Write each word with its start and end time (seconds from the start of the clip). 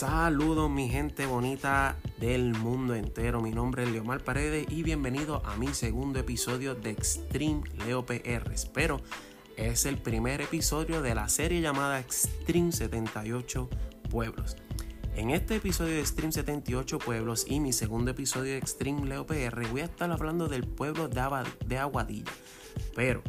Saludos 0.00 0.70
mi 0.70 0.88
gente 0.88 1.26
bonita 1.26 1.94
del 2.18 2.54
mundo 2.54 2.94
entero. 2.94 3.42
Mi 3.42 3.50
nombre 3.50 3.82
es 3.82 3.90
Leomar 3.90 4.24
Paredes 4.24 4.66
y 4.70 4.82
bienvenido 4.82 5.42
a 5.44 5.56
mi 5.56 5.74
segundo 5.74 6.18
episodio 6.18 6.74
de 6.74 6.88
Extreme 6.88 7.64
Leo 7.84 8.06
PR. 8.06 8.50
Espero 8.50 9.02
es 9.58 9.84
el 9.84 9.98
primer 9.98 10.40
episodio 10.40 11.02
de 11.02 11.14
la 11.14 11.28
serie 11.28 11.60
llamada 11.60 12.00
Extreme 12.00 12.72
78 12.72 13.68
Pueblos. 14.08 14.56
En 15.16 15.28
este 15.28 15.56
episodio 15.56 15.92
de 15.92 16.00
Extreme 16.00 16.32
78 16.32 16.98
Pueblos 16.98 17.44
y 17.46 17.60
mi 17.60 17.74
segundo 17.74 18.12
episodio 18.12 18.52
de 18.52 18.58
Extreme 18.58 19.06
Leo 19.06 19.26
PR 19.26 19.68
voy 19.68 19.82
a 19.82 19.84
estar 19.84 20.10
hablando 20.10 20.48
del 20.48 20.66
pueblo 20.66 21.08
de 21.08 21.78
Aguadilla. 21.78 22.32
Pero, 22.96 23.22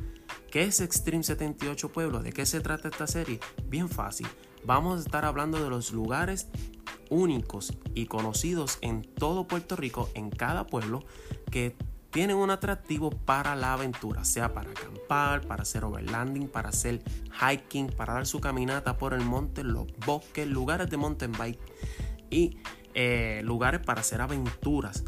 ¿qué 0.50 0.64
es 0.64 0.80
Extreme 0.80 1.26
78 1.26 1.92
Pueblos? 1.92 2.24
¿De 2.24 2.32
qué 2.32 2.46
se 2.46 2.62
trata 2.62 2.88
esta 2.88 3.08
serie? 3.08 3.42
Bien 3.68 3.90
fácil 3.90 4.28
vamos 4.66 5.00
a 5.00 5.04
estar 5.04 5.26
hablando 5.26 5.62
de 5.64 5.70
los 5.70 5.92
lugares 5.92 6.48
únicos 7.10 7.74
y 7.94 8.06
conocidos 8.06 8.78
en 8.82 9.04
todo 9.04 9.48
Puerto 9.48 9.76
Rico, 9.76 10.10
en 10.14 10.30
cada 10.30 10.66
pueblo, 10.66 11.04
que 11.52 11.76
tienen 12.12 12.36
un 12.38 12.50
atractivo 12.52 13.10
para 13.10 13.56
la 13.56 13.74
aventura, 13.74 14.26
sea 14.26 14.54
para 14.54 14.72
acampar, 14.72 15.42
para 15.48 15.64
hacer 15.64 15.84
overlanding, 15.86 16.48
para 16.48 16.70
hacer 16.70 17.02
hiking, 17.32 17.88
para 17.88 18.14
dar 18.14 18.28
su 18.28 18.42
caminata 18.42 18.98
por 18.98 19.14
el 19.14 19.22
monte, 19.22 19.64
los 19.64 19.88
bosques, 20.06 20.48
lugares 20.48 20.90
de 20.90 20.98
mountain 20.98 21.32
bike 21.32 21.60
y 22.30 22.58
eh, 22.94 23.42
lugares 23.44 23.82
para 23.82 24.02
hacer 24.02 24.22
aventuras. 24.22 25.04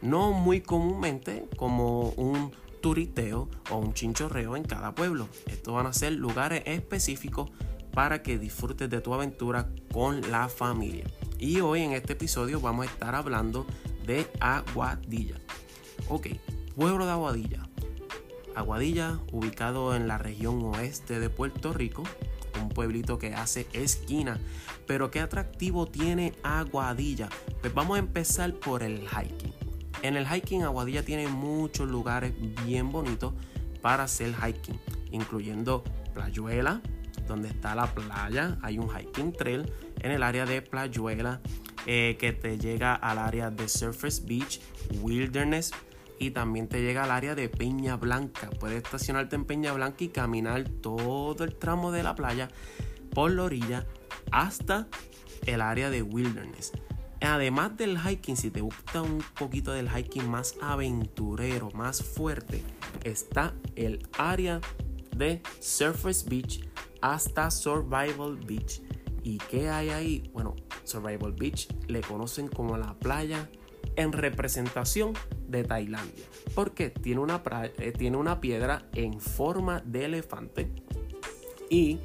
No 0.00 0.32
muy 0.32 0.60
comúnmente 0.60 1.48
como 1.56 2.10
un 2.10 2.52
turiteo 2.80 3.48
o 3.70 3.78
un 3.78 3.94
chinchorreo 3.94 4.56
en 4.56 4.64
cada 4.64 4.94
pueblo. 4.94 5.28
Estos 5.46 5.74
van 5.74 5.86
a 5.86 5.92
ser 5.92 6.12
lugares 6.12 6.62
específicos 6.66 7.50
para 7.94 8.22
que 8.22 8.38
disfrutes 8.38 8.90
de 8.90 9.00
tu 9.00 9.14
aventura 9.14 9.68
con 9.92 10.20
la 10.30 10.48
familia. 10.48 11.04
Y 11.38 11.60
hoy 11.60 11.82
en 11.82 11.92
este 11.92 12.14
episodio 12.14 12.60
vamos 12.60 12.86
a 12.86 12.90
estar 12.90 13.14
hablando 13.14 13.66
de 14.04 14.28
Aguadilla. 14.40 15.36
Ok, 16.08 16.28
pueblo 16.74 17.06
de 17.06 17.12
Aguadilla. 17.12 17.68
Aguadilla, 18.56 19.20
ubicado 19.32 19.94
en 19.94 20.08
la 20.08 20.18
región 20.18 20.62
oeste 20.64 21.20
de 21.20 21.30
Puerto 21.30 21.72
Rico, 21.72 22.02
un 22.60 22.68
pueblito 22.68 23.18
que 23.18 23.34
hace 23.34 23.66
esquina. 23.72 24.38
Pero 24.86 25.10
qué 25.10 25.20
atractivo 25.20 25.86
tiene 25.86 26.34
Aguadilla. 26.42 27.28
Pues 27.60 27.72
vamos 27.74 27.96
a 27.96 28.00
empezar 28.00 28.52
por 28.54 28.82
el 28.82 29.06
hiking. 29.08 29.52
En 30.02 30.16
el 30.16 30.26
hiking 30.26 30.62
Aguadilla 30.62 31.04
tiene 31.04 31.28
muchos 31.28 31.88
lugares 31.88 32.34
bien 32.64 32.92
bonitos 32.92 33.32
para 33.80 34.04
hacer 34.04 34.34
hiking, 34.34 34.78
incluyendo 35.10 35.84
Playuela, 36.12 36.80
donde 37.26 37.48
está 37.48 37.74
la 37.74 37.86
playa. 37.94 38.58
Hay 38.62 38.78
un 38.78 38.88
hiking 38.88 39.32
trail 39.32 39.70
en 40.00 40.10
el 40.10 40.22
área 40.22 40.46
de 40.46 40.62
Playuela 40.62 41.40
eh, 41.86 42.16
que 42.18 42.32
te 42.32 42.58
llega 42.58 42.94
al 42.94 43.18
área 43.18 43.50
de 43.50 43.68
Surface 43.68 44.22
Beach, 44.24 44.60
Wilderness 45.00 45.72
y 46.18 46.30
también 46.30 46.68
te 46.68 46.80
llega 46.82 47.04
al 47.04 47.10
área 47.10 47.34
de 47.34 47.48
Peña 47.48 47.96
Blanca. 47.96 48.50
Puedes 48.58 48.82
estacionarte 48.82 49.36
en 49.36 49.44
Peña 49.44 49.72
Blanca 49.72 50.04
y 50.04 50.08
caminar 50.08 50.68
todo 50.68 51.44
el 51.44 51.54
tramo 51.56 51.92
de 51.92 52.02
la 52.02 52.14
playa 52.14 52.48
por 53.12 53.30
la 53.30 53.44
orilla 53.44 53.86
hasta 54.30 54.88
el 55.46 55.60
área 55.60 55.90
de 55.90 56.02
Wilderness. 56.02 56.72
Además 57.20 57.76
del 57.76 57.98
hiking, 57.98 58.36
si 58.36 58.50
te 58.50 58.60
gusta 58.60 59.00
un 59.00 59.22
poquito 59.38 59.72
del 59.72 59.88
hiking 59.88 60.28
más 60.28 60.56
aventurero, 60.60 61.70
más 61.72 62.02
fuerte, 62.02 62.62
está 63.02 63.54
el 63.76 64.06
área 64.18 64.60
de 65.16 65.42
Surface 65.60 66.28
Beach 66.28 66.60
hasta 67.04 67.50
Survival 67.50 68.38
Beach. 68.46 68.80
¿Y 69.22 69.36
qué 69.36 69.68
hay 69.68 69.90
ahí? 69.90 70.30
Bueno, 70.32 70.56
Survival 70.84 71.32
Beach 71.32 71.68
le 71.86 72.00
conocen 72.00 72.48
como 72.48 72.78
la 72.78 72.94
playa 72.94 73.50
en 73.96 74.10
representación 74.10 75.12
de 75.46 75.64
Tailandia. 75.64 76.24
Porque 76.54 76.88
tiene 76.88 77.20
una, 77.20 77.42
eh, 77.78 77.92
tiene 77.92 78.16
una 78.16 78.40
piedra 78.40 78.88
en 78.94 79.20
forma 79.20 79.82
de 79.84 80.06
elefante 80.06 80.72
y 81.68 82.00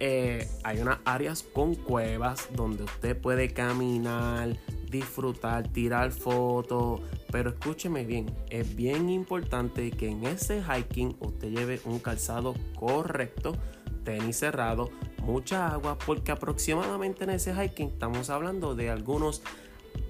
eh, 0.00 0.48
hay 0.62 0.78
unas 0.78 1.00
áreas 1.04 1.42
con 1.42 1.74
cuevas 1.74 2.48
donde 2.54 2.84
usted 2.84 3.20
puede 3.20 3.52
caminar, 3.52 4.56
disfrutar, 4.90 5.68
tirar 5.68 6.12
fotos. 6.12 7.02
Pero 7.30 7.50
escúcheme 7.50 8.06
bien, 8.06 8.34
es 8.48 8.74
bien 8.74 9.10
importante 9.10 9.90
que 9.90 10.08
en 10.08 10.24
ese 10.24 10.62
hiking 10.62 11.14
usted 11.20 11.50
lleve 11.50 11.80
un 11.84 11.98
calzado 11.98 12.54
correcto 12.74 13.54
tenis 14.04 14.38
cerrado, 14.38 14.90
mucha 15.22 15.68
agua, 15.68 15.98
porque 16.04 16.32
aproximadamente 16.32 17.24
en 17.24 17.30
ese 17.30 17.54
hiking 17.54 17.88
estamos 17.88 18.30
hablando 18.30 18.74
de 18.74 18.90
algunos 18.90 19.42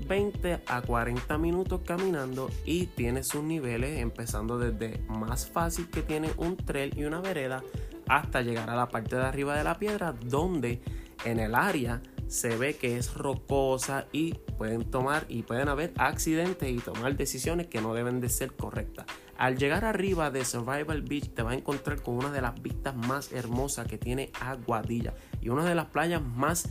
20 0.07 0.61
a 0.67 0.83
40 0.83 1.39
minutos 1.39 1.81
caminando 1.85 2.51
y 2.65 2.87
tiene 2.87 3.23
sus 3.23 3.43
niveles 3.43 4.01
empezando 4.01 4.59
desde 4.59 4.99
más 5.09 5.49
fácil 5.49 5.89
que 5.89 6.03
tiene 6.03 6.31
un 6.37 6.57
trail 6.57 6.93
y 6.97 7.05
una 7.05 7.21
vereda 7.21 7.63
hasta 8.09 8.43
llegar 8.43 8.69
a 8.69 8.77
la 8.77 8.89
parte 8.89 9.17
de 9.17 9.23
arriba 9.23 9.57
de 9.57 9.65
la 9.65 9.79
piedra 9.79 10.13
donde 10.13 10.83
en 11.25 11.39
el 11.39 11.55
área 11.55 12.03
se 12.29 12.57
ve 12.57 12.75
que 12.77 12.99
es 12.99 13.15
rocosa 13.15 14.07
y 14.13 14.35
pueden 14.59 14.85
tomar 14.91 15.25
y 15.29 15.43
pueden 15.43 15.69
haber 15.69 15.93
accidentes 15.97 16.69
y 16.69 16.79
tomar 16.79 17.17
decisiones 17.17 17.67
que 17.69 17.81
no 17.81 17.95
deben 17.95 18.21
de 18.21 18.29
ser 18.29 18.53
correctas. 18.53 19.07
Al 19.37 19.59
llegar 19.59 19.85
arriba 19.85 20.31
de 20.31 20.45
Survival 20.45 21.03
Beach 21.03 21.31
te 21.35 21.43
vas 21.43 21.55
a 21.55 21.57
encontrar 21.57 22.03
con 22.03 22.15
una 22.15 22.31
de 22.31 22.41
las 22.41 22.61
vistas 22.63 22.95
más 22.95 23.33
hermosas 23.33 23.87
que 23.87 23.99
tiene 23.99 24.31
Aguadilla 24.41 25.15
y 25.41 25.49
una 25.49 25.65
de 25.65 25.75
las 25.75 25.87
playas 25.87 26.23
más 26.23 26.71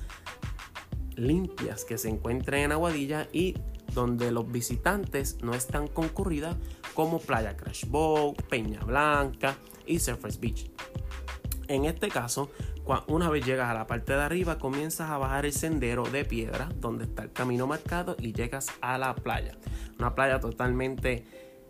limpias 1.15 1.85
que 1.85 1.97
se 1.97 2.09
encuentran 2.09 2.61
en 2.61 2.71
Aguadilla 2.71 3.27
y 3.33 3.55
donde 3.93 4.31
los 4.31 4.51
visitantes 4.51 5.37
no 5.43 5.53
están 5.53 5.87
concurridas 5.87 6.55
como 6.93 7.19
Playa 7.19 7.55
Crash 7.55 7.85
Boat, 7.85 8.41
Peña 8.43 8.79
Blanca 8.79 9.55
y 9.85 9.99
Surface 9.99 10.39
Beach. 10.39 10.71
En 11.67 11.85
este 11.85 12.09
caso, 12.09 12.51
una 13.07 13.29
vez 13.29 13.45
llegas 13.45 13.69
a 13.69 13.73
la 13.73 13.87
parte 13.87 14.13
de 14.13 14.21
arriba, 14.21 14.57
comienzas 14.57 15.09
a 15.09 15.17
bajar 15.17 15.45
el 15.45 15.53
sendero 15.53 16.03
de 16.03 16.25
piedra 16.25 16.69
donde 16.75 17.05
está 17.05 17.23
el 17.23 17.31
camino 17.31 17.67
marcado 17.67 18.15
y 18.19 18.33
llegas 18.33 18.67
a 18.81 18.97
la 18.97 19.15
playa. 19.15 19.57
Una 19.97 20.13
playa 20.13 20.39
totalmente 20.39 21.25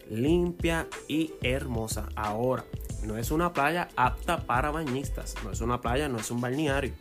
limpia 0.09 0.87
y 1.07 1.33
hermosa. 1.41 2.09
Ahora, 2.15 2.65
no 3.03 3.17
es 3.17 3.31
una 3.31 3.53
playa 3.53 3.89
apta 3.95 4.45
para 4.45 4.71
bañistas, 4.71 5.35
no 5.43 5.51
es 5.51 5.61
una 5.61 5.81
playa, 5.81 6.07
no 6.09 6.17
es 6.17 6.31
un 6.31 6.41
balneario. 6.41 6.93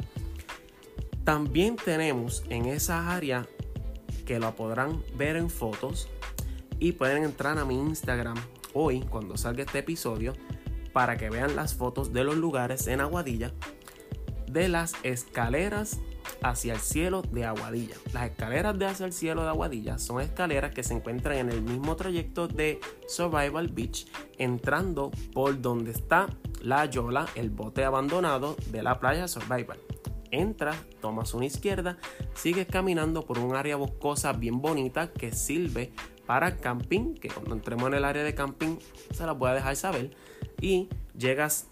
También 1.25 1.77
tenemos 1.77 2.45
en 2.49 2.67
esa 2.67 3.15
área 3.15 3.47
que 4.27 4.39
lo 4.39 4.55
podrán 4.57 5.03
ver 5.17 5.37
en 5.37 5.51
fotos 5.51 6.09
y 6.79 6.93
pueden 6.93 7.23
entrar 7.25 7.59
a 7.59 7.65
mi 7.65 7.75
Instagram 7.75 8.37
hoy 8.75 9.01
cuando 9.01 9.37
salga 9.37 9.63
este 9.63 9.81
episodio 9.81 10.35
para 10.93 11.17
que 11.17 11.31
vean 11.31 11.55
las 11.55 11.75
fotos 11.75 12.13
de 12.13 12.25
los 12.25 12.37
lugares 12.37 12.87
en 12.87 13.01
Aguadilla 13.01 13.53
de 14.51 14.69
las 14.69 14.95
escaleras 15.03 16.01
hacia 16.43 16.75
el 16.75 16.81
cielo 16.81 17.23
de 17.23 17.45
Aguadilla. 17.45 17.95
Las 18.13 18.31
escaleras 18.31 18.79
de 18.79 18.87
hacia 18.87 19.07
el 19.07 19.13
cielo 19.13 19.43
de 19.43 19.49
Aguadilla 19.49 19.99
son 19.99 20.21
escaleras 20.21 20.73
que 20.75 20.83
se 20.83 20.95
encuentran 20.95 21.39
en 21.39 21.51
el 21.51 21.63
mismo 21.63 21.97
trayecto 21.97 22.49
de 22.49 22.81
Survival 23.09 23.69
Beach, 23.69 24.07
entrando 24.39 25.11
por 25.33 25.61
donde 25.61 25.93
está 25.93 26.29
la 26.63 26.87
Yola, 26.87 27.27
el 27.35 27.51
bote 27.51 27.85
abandonado 27.85 28.57
de 28.71 28.83
la 28.83 29.01
playa 29.01 29.29
Survival. 29.29 29.79
Entras, 30.31 30.77
tomas 31.01 31.35
una 31.35 31.45
izquierda, 31.45 31.99
sigues 32.35 32.67
caminando 32.67 33.27
por 33.27 33.39
un 33.39 33.55
área 33.55 33.77
boscosa 33.77 34.33
bien 34.33 34.63
bonita 34.63 35.13
que 35.13 35.33
sirve 35.33 35.93
para 36.27 36.57
camping, 36.57 37.15
que 37.15 37.29
cuando 37.29 37.55
entremos 37.55 37.89
en 37.89 37.95
el 37.95 38.05
área 38.05 38.25
de 38.25 38.35
camping 38.35 38.79
se 39.11 39.27
la 39.27 39.33
voy 39.33 39.51
a 39.51 39.55
dejar 39.55 39.77
saber, 39.77 40.17
y 40.61 40.89
llegas 41.19 41.69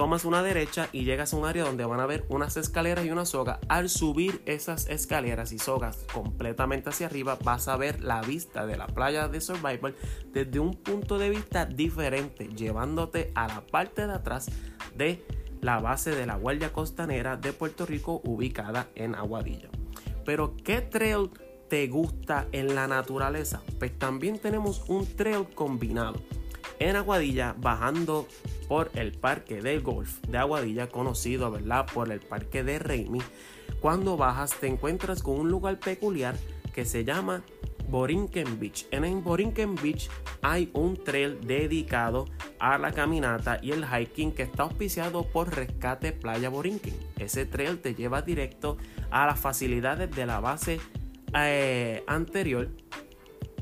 tomas 0.00 0.24
una 0.24 0.42
derecha 0.42 0.88
y 0.94 1.04
llegas 1.04 1.34
a 1.34 1.36
un 1.36 1.44
área 1.44 1.62
donde 1.62 1.84
van 1.84 2.00
a 2.00 2.06
ver 2.06 2.24
unas 2.30 2.56
escaleras 2.56 3.04
y 3.04 3.10
una 3.10 3.26
soga. 3.26 3.60
Al 3.68 3.90
subir 3.90 4.40
esas 4.46 4.88
escaleras 4.88 5.52
y 5.52 5.58
sogas 5.58 6.06
completamente 6.14 6.88
hacia 6.88 7.06
arriba, 7.06 7.36
vas 7.44 7.68
a 7.68 7.76
ver 7.76 8.00
la 8.02 8.22
vista 8.22 8.64
de 8.64 8.78
la 8.78 8.86
playa 8.86 9.28
de 9.28 9.42
Survival 9.42 9.94
desde 10.32 10.58
un 10.58 10.72
punto 10.72 11.18
de 11.18 11.28
vista 11.28 11.66
diferente, 11.66 12.48
llevándote 12.48 13.30
a 13.34 13.46
la 13.46 13.60
parte 13.60 14.06
de 14.06 14.14
atrás 14.14 14.50
de 14.96 15.22
la 15.60 15.80
base 15.80 16.12
de 16.12 16.24
la 16.24 16.36
Guardia 16.36 16.72
Costanera 16.72 17.36
de 17.36 17.52
Puerto 17.52 17.84
Rico 17.84 18.22
ubicada 18.24 18.88
en 18.94 19.14
Aguadilla. 19.14 19.68
Pero, 20.24 20.56
¿qué 20.64 20.80
trail 20.80 21.28
te 21.68 21.88
gusta 21.88 22.46
en 22.52 22.74
la 22.74 22.88
naturaleza? 22.88 23.60
Pues 23.78 23.98
también 23.98 24.38
tenemos 24.38 24.82
un 24.88 25.04
trail 25.14 25.44
combinado 25.54 26.22
en 26.80 26.96
Aguadilla 26.96 27.54
bajando 27.56 28.26
por 28.66 28.90
el 28.94 29.12
parque 29.12 29.62
del 29.62 29.80
golf 29.80 30.18
de 30.26 30.38
Aguadilla 30.38 30.88
conocido 30.88 31.50
¿verdad? 31.52 31.86
por 31.92 32.10
el 32.10 32.20
parque 32.20 32.64
de 32.64 32.80
Reimi 32.80 33.20
cuando 33.80 34.16
bajas 34.16 34.54
te 34.58 34.66
encuentras 34.66 35.22
con 35.22 35.38
un 35.38 35.48
lugar 35.48 35.78
peculiar 35.78 36.36
que 36.74 36.84
se 36.84 37.04
llama 37.04 37.42
Borinquen 37.88 38.60
Beach. 38.60 38.86
En 38.92 39.22
Borinquen 39.22 39.74
Beach 39.74 40.08
hay 40.42 40.70
un 40.74 41.02
trail 41.02 41.40
dedicado 41.40 42.26
a 42.58 42.78
la 42.78 42.92
caminata 42.92 43.58
y 43.62 43.72
el 43.72 43.84
hiking 43.84 44.32
que 44.32 44.44
está 44.44 44.62
auspiciado 44.62 45.24
por 45.24 45.54
Rescate 45.54 46.12
Playa 46.12 46.48
Borinquen. 46.48 46.94
Ese 47.18 47.46
trail 47.46 47.78
te 47.80 47.94
lleva 47.94 48.22
directo 48.22 48.76
a 49.10 49.26
las 49.26 49.40
facilidades 49.40 50.10
de 50.10 50.26
la 50.26 50.40
base 50.40 50.80
eh, 51.34 52.04
anterior 52.06 52.68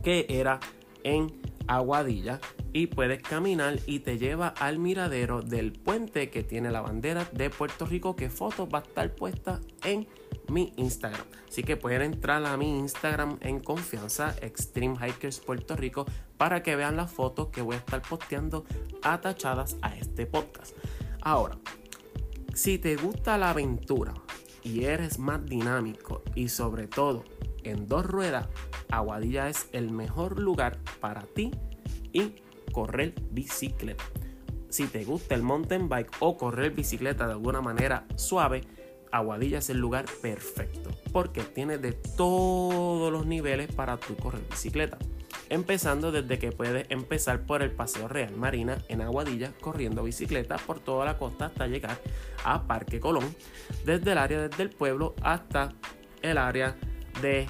que 0.02 0.26
era 0.28 0.60
en 1.04 1.47
Aguadilla 1.68 2.40
y 2.72 2.88
puedes 2.88 3.22
caminar 3.22 3.78
y 3.86 4.00
te 4.00 4.18
lleva 4.18 4.48
al 4.48 4.78
miradero 4.78 5.42
del 5.42 5.72
puente 5.72 6.30
que 6.30 6.42
tiene 6.42 6.70
la 6.70 6.80
bandera 6.80 7.28
de 7.32 7.50
Puerto 7.50 7.86
Rico 7.86 8.16
que 8.16 8.30
foto 8.30 8.68
va 8.68 8.80
a 8.80 8.82
estar 8.82 9.14
puesta 9.14 9.60
en 9.84 10.08
mi 10.48 10.72
Instagram. 10.76 11.26
Así 11.48 11.62
que 11.62 11.76
pueden 11.76 12.02
entrar 12.02 12.44
a 12.44 12.56
mi 12.56 12.78
Instagram 12.78 13.38
en 13.40 13.60
confianza, 13.60 14.34
Extreme 14.40 14.96
Hikers 14.96 15.40
Puerto 15.40 15.76
Rico, 15.76 16.06
para 16.36 16.62
que 16.62 16.76
vean 16.76 16.96
las 16.96 17.12
fotos 17.12 17.48
que 17.48 17.62
voy 17.62 17.76
a 17.76 17.78
estar 17.78 18.02
posteando 18.02 18.64
atachadas 19.02 19.76
a 19.82 19.94
este 19.96 20.26
podcast. 20.26 20.76
Ahora, 21.20 21.58
si 22.54 22.78
te 22.78 22.96
gusta 22.96 23.38
la 23.38 23.50
aventura 23.50 24.14
y 24.62 24.84
eres 24.84 25.18
más 25.18 25.44
dinámico 25.44 26.22
y 26.34 26.48
sobre 26.48 26.86
todo 26.86 27.24
en 27.62 27.86
dos 27.86 28.06
ruedas, 28.06 28.48
Aguadilla 28.90 29.48
es 29.48 29.68
el 29.72 29.90
mejor 29.90 30.38
lugar 30.38 30.78
para 31.00 31.22
ti 31.22 31.50
y 32.12 32.34
correr 32.72 33.14
bicicleta. 33.30 34.04
Si 34.68 34.86
te 34.86 35.04
gusta 35.04 35.34
el 35.34 35.42
mountain 35.42 35.88
bike 35.88 36.10
o 36.20 36.36
correr 36.36 36.72
bicicleta 36.72 37.26
de 37.26 37.32
alguna 37.32 37.60
manera 37.60 38.06
suave, 38.16 38.62
Aguadilla 39.10 39.58
es 39.58 39.70
el 39.70 39.78
lugar 39.78 40.04
perfecto 40.20 40.90
porque 41.12 41.42
tiene 41.42 41.78
de 41.78 41.92
todos 41.92 43.10
los 43.10 43.26
niveles 43.26 43.72
para 43.74 43.96
tu 43.96 44.16
correr 44.16 44.42
bicicleta. 44.50 44.98
Empezando 45.50 46.12
desde 46.12 46.38
que 46.38 46.52
puedes 46.52 46.86
empezar 46.90 47.46
por 47.46 47.62
el 47.62 47.70
Paseo 47.70 48.06
Real 48.06 48.36
Marina 48.36 48.76
en 48.88 49.00
Aguadilla 49.00 49.52
corriendo 49.60 50.02
bicicleta 50.02 50.58
por 50.58 50.80
toda 50.80 51.06
la 51.06 51.16
costa 51.16 51.46
hasta 51.46 51.66
llegar 51.66 51.96
a 52.44 52.66
Parque 52.66 53.00
Colón, 53.00 53.34
desde 53.86 54.12
el 54.12 54.18
área 54.18 54.48
desde 54.48 54.62
el 54.62 54.70
pueblo 54.70 55.14
hasta 55.22 55.72
el 56.20 56.36
área 56.36 56.76
de 57.22 57.46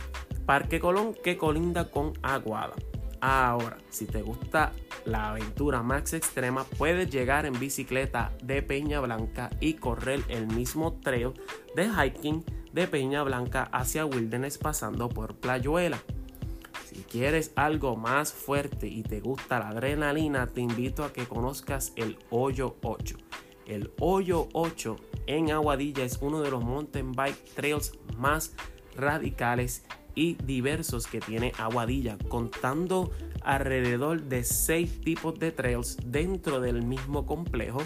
Parque 0.47 0.79
Colón 0.79 1.15
que 1.25 1.37
colinda 1.37 1.91
con 1.91 2.13
Aguada. 2.23 2.75
Ahora, 3.21 3.79
si 3.91 4.07
te 4.07 4.23
gusta 4.23 4.73
la 5.05 5.31
aventura 5.31 5.83
más 5.83 6.13
extrema, 6.13 6.65
puedes 6.65 7.11
llegar 7.11 7.47
en 7.47 7.59
bicicleta 7.59 8.33
de 8.43 8.63
Peña 8.63 9.01
Blanca 9.01 9.51
y 9.61 9.75
correr 9.75 10.23
el 10.29 10.47
mismo 10.47 10.95
trail 11.01 11.33
de 11.75 11.89
hiking 11.89 12.45
de 12.73 12.87
Peña 12.87 13.23
Blanca 13.23 13.69
hacia 13.73 14.07
Wilderness 14.07 14.59
pasando 14.59 15.09
por 15.09 15.37
Playuela. 15.37 15.99
Si 16.87 17.03
quieres 17.03 17.53
algo 17.57 17.97
más 17.97 18.33
fuerte 18.33 18.87
y 18.87 19.03
te 19.03 19.21
gusta 19.21 19.59
la 19.59 19.71
adrenalina, 19.71 20.47
te 20.47 20.61
invito 20.61 21.05
a 21.05 21.13
que 21.13 21.27
conozcas 21.27 21.93
el 21.97 22.19
Hoyo 22.31 22.77
8. 22.83 23.17
El 23.67 23.93
Hoyo 24.01 24.49
8 24.53 24.97
en 25.27 25.51
Aguadilla 25.51 26.05
es 26.05 26.19
uno 26.23 26.41
de 26.41 26.51
los 26.51 26.65
mountain 26.65 27.13
bike 27.13 27.55
trails 27.55 27.93
más 28.17 28.55
radicales 28.97 29.85
y 30.19 30.35
diversos 30.45 31.07
que 31.07 31.21
tiene 31.21 31.53
Aguadilla, 31.59 32.19
contando 32.29 33.13
alrededor 33.43 34.25
de 34.25 34.43
seis 34.43 35.01
tipos 35.01 35.39
de 35.39 35.53
trails 35.53 35.97
dentro 36.05 36.61
del 36.61 36.83
mismo 36.83 37.25
complejo, 37.25 37.85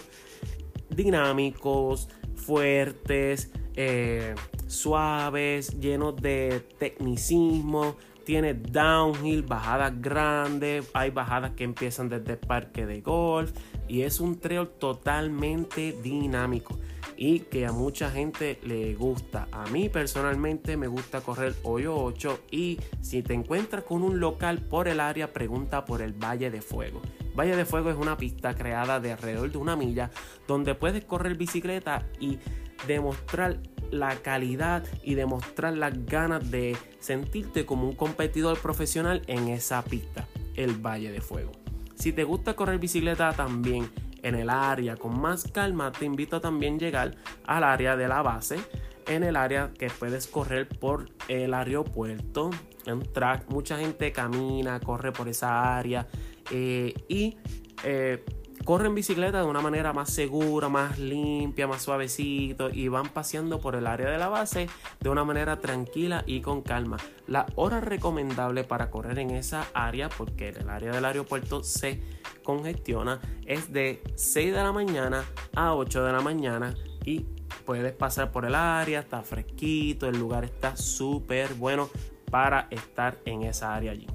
dinámicos, 0.88 2.08
fuertes, 2.34 3.52
eh, 3.76 4.34
suaves, 4.66 5.78
llenos 5.78 6.16
de 6.16 6.66
tecnicismo. 6.78 7.96
Tiene 8.24 8.54
downhill, 8.54 9.42
bajadas 9.42 10.00
grandes, 10.00 10.88
hay 10.94 11.10
bajadas 11.10 11.50
que 11.50 11.64
empiezan 11.64 12.08
desde 12.08 12.32
el 12.32 12.38
parque 12.38 12.86
de 12.86 13.02
golf 13.02 13.52
y 13.88 14.02
es 14.02 14.20
un 14.20 14.38
trail 14.38 14.68
totalmente 14.78 15.98
dinámico 16.02 16.78
y 17.24 17.38
que 17.38 17.66
a 17.66 17.70
mucha 17.70 18.10
gente 18.10 18.58
le 18.64 18.96
gusta. 18.96 19.46
A 19.52 19.64
mí 19.66 19.88
personalmente 19.88 20.76
me 20.76 20.88
gusta 20.88 21.20
correr 21.20 21.54
hoyo 21.62 21.94
8 21.94 22.40
y 22.50 22.80
si 23.00 23.22
te 23.22 23.32
encuentras 23.32 23.84
con 23.84 24.02
un 24.02 24.18
local 24.18 24.58
por 24.58 24.88
el 24.88 24.98
área, 24.98 25.32
pregunta 25.32 25.84
por 25.84 26.02
el 26.02 26.14
Valle 26.14 26.50
de 26.50 26.60
Fuego. 26.60 27.00
Valle 27.38 27.54
de 27.54 27.64
Fuego 27.64 27.90
es 27.90 27.96
una 27.96 28.16
pista 28.16 28.56
creada 28.56 28.98
de 28.98 29.12
alrededor 29.12 29.52
de 29.52 29.58
una 29.58 29.76
milla 29.76 30.10
donde 30.48 30.74
puedes 30.74 31.04
correr 31.04 31.36
bicicleta 31.36 32.08
y 32.18 32.40
demostrar 32.88 33.60
la 33.92 34.16
calidad 34.16 34.84
y 35.04 35.14
demostrar 35.14 35.76
las 35.76 36.04
ganas 36.04 36.50
de 36.50 36.76
sentirte 36.98 37.64
como 37.64 37.86
un 37.86 37.94
competidor 37.94 38.58
profesional 38.58 39.22
en 39.28 39.46
esa 39.46 39.84
pista, 39.84 40.26
el 40.56 40.74
Valle 40.84 41.12
de 41.12 41.20
Fuego. 41.20 41.52
Si 41.94 42.12
te 42.12 42.24
gusta 42.24 42.54
correr 42.54 42.80
bicicleta 42.80 43.32
también 43.32 43.88
en 44.22 44.34
el 44.34 44.50
área 44.50 44.96
con 44.96 45.20
más 45.20 45.44
calma, 45.52 45.92
te 45.92 46.04
invito 46.04 46.36
a 46.36 46.40
también 46.40 46.78
llegar 46.78 47.16
al 47.44 47.64
área 47.64 47.96
de 47.96 48.08
la 48.08 48.22
base, 48.22 48.58
en 49.06 49.24
el 49.24 49.36
área 49.36 49.72
que 49.72 49.90
puedes 49.90 50.26
correr 50.26 50.68
por 50.68 51.10
el 51.28 51.54
aeropuerto, 51.54 52.50
en 52.86 53.00
track. 53.12 53.48
Mucha 53.48 53.78
gente 53.78 54.12
camina, 54.12 54.80
corre 54.80 55.12
por 55.12 55.28
esa 55.28 55.76
área 55.76 56.06
eh, 56.50 56.94
y 57.08 57.36
eh, 57.84 58.24
corre 58.64 58.86
en 58.86 58.94
bicicleta 58.94 59.40
de 59.40 59.46
una 59.46 59.60
manera 59.60 59.92
más 59.92 60.10
segura, 60.10 60.68
más 60.68 60.98
limpia, 60.98 61.66
más 61.66 61.82
suavecito 61.82 62.70
y 62.70 62.88
van 62.88 63.08
paseando 63.08 63.58
por 63.58 63.74
el 63.74 63.86
área 63.86 64.08
de 64.08 64.18
la 64.18 64.28
base 64.28 64.68
de 65.00 65.08
una 65.08 65.24
manera 65.24 65.58
tranquila 65.58 66.22
y 66.26 66.40
con 66.40 66.62
calma. 66.62 66.98
La 67.26 67.46
hora 67.56 67.80
recomendable 67.80 68.64
para 68.64 68.90
correr 68.90 69.18
en 69.18 69.30
esa 69.30 69.66
área, 69.74 70.08
porque 70.08 70.50
el 70.50 70.68
área 70.68 70.92
del 70.92 71.04
aeropuerto 71.04 71.64
se 71.64 72.00
congestiona, 72.42 73.20
es 73.46 73.72
de 73.72 74.02
6 74.14 74.52
de 74.52 74.62
la 74.62 74.72
mañana 74.72 75.24
a 75.54 75.74
8 75.74 76.04
de 76.04 76.12
la 76.12 76.20
mañana 76.20 76.74
y 77.04 77.26
puedes 77.64 77.92
pasar 77.92 78.32
por 78.32 78.44
el 78.44 78.54
área, 78.54 79.00
está 79.00 79.22
fresquito, 79.22 80.08
el 80.08 80.18
lugar 80.18 80.44
está 80.44 80.76
súper 80.76 81.54
bueno 81.54 81.88
para 82.30 82.68
estar 82.70 83.18
en 83.24 83.42
esa 83.42 83.74
área 83.74 83.92
allí. 83.92 84.06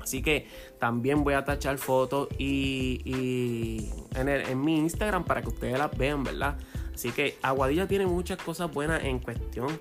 Así 0.00 0.22
que 0.22 0.48
también 0.78 1.22
voy 1.22 1.34
a 1.34 1.44
tachar 1.44 1.78
fotos 1.78 2.28
y, 2.38 3.88
en, 4.14 4.60
mi 4.60 4.78
Instagram 4.78 5.24
para 5.24 5.42
que 5.42 5.48
ustedes 5.48 5.78
las 5.78 5.96
vean, 5.96 6.24
¿verdad? 6.24 6.58
Así 6.92 7.12
que 7.12 7.38
Aguadilla 7.42 7.86
tiene 7.86 8.06
muchas 8.06 8.38
cosas 8.38 8.72
buenas 8.72 9.04
en 9.04 9.20
cuestión 9.20 9.80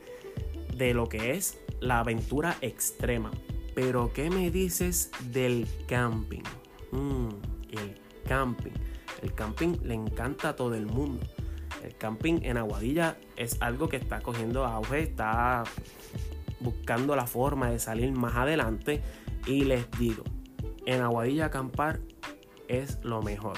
de 0.76 0.94
lo 0.94 1.10
que 1.10 1.32
es 1.32 1.60
la 1.80 2.00
aventura 2.00 2.56
extrema. 2.62 3.32
Pero 3.74 4.12
¿qué 4.14 4.30
me 4.30 4.52
dices 4.52 5.12
del 5.32 5.68
camping? 5.88 6.44
Mm, 6.92 7.30
el 7.72 8.00
camping. 8.28 8.72
El 9.22 9.34
camping 9.34 9.78
le 9.84 9.94
encanta 9.94 10.50
a 10.50 10.56
todo 10.56 10.76
el 10.76 10.86
mundo. 10.86 11.26
El 11.84 11.96
camping 11.96 12.40
en 12.44 12.58
Aguadilla 12.58 13.18
es 13.36 13.58
algo 13.62 13.90
que 13.90 13.98
está 13.98 14.22
cogiendo 14.22 14.66
auge, 14.66 15.02
está 15.02 15.64
buscando 16.60 17.16
la 17.16 17.26
forma 17.26 17.72
de 17.72 17.80
salir 17.80 18.12
más 18.12 18.36
adelante 18.36 19.02
y 19.48 19.64
les 19.64 19.90
digo, 19.98 20.24
en 20.86 21.02
Aguadilla 21.02 21.46
acampar 21.46 22.00
es 22.68 23.00
lo 23.04 23.22
mejor. 23.22 23.58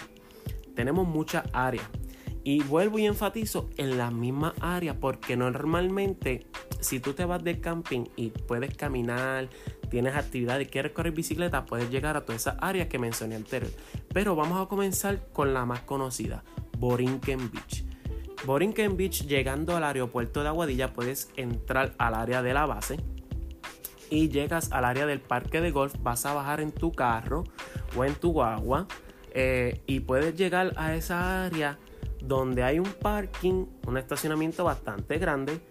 Tenemos 0.75 1.07
muchas 1.07 1.45
áreas. 1.53 1.87
Y 2.45 2.61
vuelvo 2.63 2.99
y 2.99 3.05
enfatizo 3.05 3.69
en 3.77 3.97
la 3.97 4.11
misma 4.11 4.53
área 4.59 4.99
porque 4.99 5.37
normalmente 5.37 6.45
si 6.81 6.99
tú 6.99 7.13
te 7.13 7.23
vas 7.23 7.41
de 7.41 7.61
camping 7.61 8.03
y 8.17 8.29
puedes 8.31 8.75
caminar, 8.75 9.47
tienes 9.93 10.15
actividades, 10.15 10.69
quieres 10.69 10.91
correr 10.91 11.13
bicicleta, 11.13 11.65
puedes 11.65 11.91
llegar 11.91 12.17
a 12.17 12.21
todas 12.21 12.41
esas 12.41 12.55
áreas 12.61 12.87
que 12.87 12.97
mencioné 12.97 13.35
anterior. 13.35 13.71
Pero 14.11 14.35
vamos 14.35 14.59
a 14.59 14.67
comenzar 14.67 15.27
con 15.31 15.53
la 15.53 15.67
más 15.67 15.81
conocida, 15.81 16.43
Borinquen 16.79 17.51
Beach. 17.51 17.85
Borinquen 18.43 18.97
Beach, 18.97 19.27
llegando 19.27 19.77
al 19.77 19.83
aeropuerto 19.83 20.41
de 20.41 20.47
Aguadilla, 20.47 20.93
puedes 20.93 21.29
entrar 21.35 21.93
al 21.99 22.15
área 22.15 22.41
de 22.41 22.55
la 22.55 22.65
base 22.65 22.97
y 24.09 24.29
llegas 24.29 24.71
al 24.71 24.85
área 24.85 25.05
del 25.05 25.19
parque 25.21 25.61
de 25.61 25.69
golf, 25.69 25.93
vas 26.01 26.25
a 26.25 26.33
bajar 26.33 26.59
en 26.59 26.71
tu 26.71 26.91
carro 26.91 27.43
o 27.95 28.03
en 28.03 28.15
tu 28.15 28.31
guagua 28.31 28.87
eh, 29.29 29.83
y 29.85 29.99
puedes 29.99 30.35
llegar 30.35 30.73
a 30.75 30.95
esa 30.95 31.45
área 31.45 31.77
donde 32.19 32.63
hay 32.63 32.79
un 32.79 32.91
parking, 32.99 33.67
un 33.85 33.97
estacionamiento 33.99 34.63
bastante 34.63 35.19
grande 35.19 35.61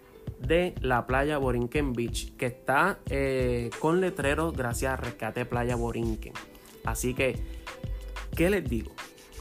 de 0.47 0.75
la 0.81 1.07
playa 1.07 1.37
Borinquen 1.37 1.93
Beach, 1.93 2.35
que 2.35 2.47
está 2.47 2.99
eh, 3.09 3.69
con 3.79 4.01
letreros 4.01 4.55
gracias 4.55 4.93
a 4.93 4.97
Rescate 4.97 5.45
Playa 5.45 5.75
Borinquen. 5.75 6.33
Así 6.83 7.13
que, 7.13 7.39
¿qué 8.35 8.49
les 8.49 8.69
digo? 8.69 8.91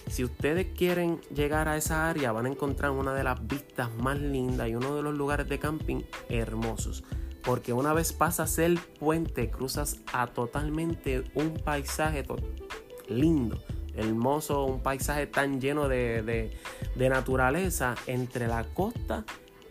Si 0.08 0.24
ustedes 0.24 0.66
quieren 0.76 1.20
llegar 1.34 1.68
a 1.68 1.76
esa 1.76 2.08
área, 2.08 2.32
van 2.32 2.46
a 2.46 2.48
encontrar 2.48 2.90
una 2.90 3.14
de 3.14 3.24
las 3.24 3.46
vistas 3.46 3.90
más 3.94 4.18
lindas 4.20 4.68
y 4.68 4.74
uno 4.74 4.96
de 4.96 5.02
los 5.02 5.14
lugares 5.14 5.48
de 5.48 5.58
camping 5.58 6.02
hermosos 6.28 7.04
porque 7.42 7.72
una 7.72 7.92
vez 7.92 8.12
pasas 8.12 8.58
el 8.58 8.78
puente 8.78 9.50
cruzas 9.50 9.98
a 10.12 10.28
totalmente 10.28 11.24
un 11.34 11.54
paisaje 11.54 12.24
lindo, 13.08 13.60
hermoso, 13.94 14.64
un 14.64 14.80
paisaje 14.80 15.26
tan 15.26 15.60
lleno 15.60 15.88
de, 15.88 16.56
naturaleza 16.96 17.94
entre 18.06 18.46
la 18.46 18.64
costa 18.64 19.24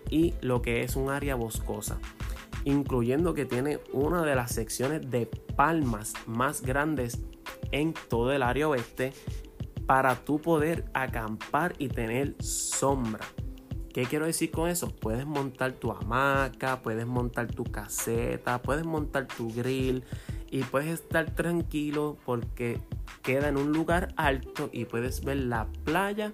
y 0.10 0.34
lo 0.42 0.62
que 0.62 0.82
es 0.82 0.96
un 0.96 1.10
área 1.10 1.36
boscosa. 1.36 2.00
incluyendo 2.64 3.34
que 3.34 3.46
tiene 3.46 3.80
una 3.92 4.22
de 4.22 4.36
las 4.36 4.52
secciones 4.52 5.10
de 5.10 5.26
palmas 5.56 6.14
más 6.28 6.62
grandes 6.62 7.20
en 7.72 7.96
todo 8.08 8.32
el 8.32 8.44
área 8.44 8.68
oeste 8.68 9.14
para 9.88 10.16
tú 10.16 10.40
poder 10.40 10.86
acampar 10.94 11.74
y 11.80 11.88
tener 11.88 12.36
sombra. 12.40 13.26
¿Qué 13.94 14.06
quiero 14.06 14.26
decir 14.26 14.52
con 14.52 14.70
eso? 14.70 14.88
Puedes 14.88 15.26
montar 15.26 15.74
tu 15.74 15.92
hamaca, 15.92 16.82
puedes 16.82 17.06
montar 17.06 17.48
tu 17.48 17.66
caseta, 17.66 18.62
puedes 18.62 18.86
montar 18.86 19.28
tu 19.28 19.52
grill 19.52 20.06
y 20.50 20.64
puedes 20.64 20.90
estar 20.90 21.32
tranquilo 21.32 22.18
porque 22.26 22.80
queda 23.22 23.50
en 23.50 23.58
un 23.58 23.74
lugar 23.74 24.14
alto 24.16 24.70
y 24.72 24.86
puedes 24.86 25.26
ver 25.26 25.38
la 25.38 25.68
playa 25.84 26.32